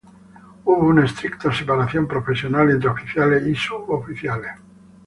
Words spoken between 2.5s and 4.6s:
entre oficiales y suboficiales.